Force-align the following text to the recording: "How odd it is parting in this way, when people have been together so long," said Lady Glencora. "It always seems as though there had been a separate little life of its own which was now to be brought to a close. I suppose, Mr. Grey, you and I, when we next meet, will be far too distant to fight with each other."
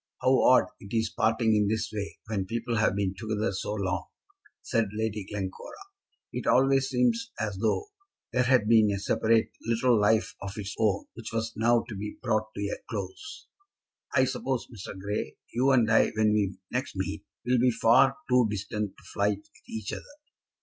"How 0.19 0.39
odd 0.41 0.65
it 0.79 0.95
is 0.97 1.11
parting 1.11 1.55
in 1.55 1.67
this 1.67 1.91
way, 1.93 2.17
when 2.25 2.47
people 2.47 2.77
have 2.77 2.95
been 2.95 3.13
together 3.15 3.51
so 3.53 3.75
long," 3.75 4.07
said 4.63 4.87
Lady 4.95 5.23
Glencora. 5.25 5.77
"It 6.33 6.47
always 6.47 6.89
seems 6.89 7.31
as 7.39 7.59
though 7.61 7.89
there 8.33 8.41
had 8.45 8.67
been 8.67 8.89
a 8.89 8.97
separate 8.97 9.51
little 9.63 9.95
life 10.01 10.33
of 10.41 10.57
its 10.57 10.73
own 10.79 11.05
which 11.13 11.31
was 11.31 11.53
now 11.55 11.83
to 11.87 11.93
be 11.95 12.17
brought 12.19 12.47
to 12.55 12.61
a 12.65 12.77
close. 12.89 13.45
I 14.15 14.25
suppose, 14.25 14.65
Mr. 14.73 14.99
Grey, 14.99 15.35
you 15.53 15.69
and 15.69 15.87
I, 15.91 16.09
when 16.15 16.33
we 16.33 16.57
next 16.71 16.95
meet, 16.95 17.23
will 17.45 17.59
be 17.59 17.69
far 17.69 18.17
too 18.27 18.47
distant 18.49 18.97
to 18.97 19.03
fight 19.13 19.37
with 19.37 19.69
each 19.69 19.93
other." 19.93 20.01